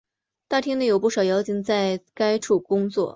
[0.47, 3.09] 大厅内有不少妖精在该处工作。